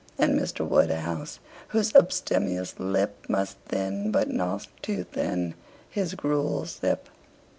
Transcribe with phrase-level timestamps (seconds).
[0.17, 0.67] And Mr.
[0.67, 5.53] Woodhouse, whose abstemious lip Must thin, but not too thin,
[5.91, 7.07] his gruel sip.